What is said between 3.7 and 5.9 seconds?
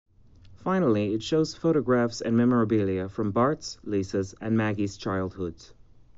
Lisa's and Maggie's childhoods.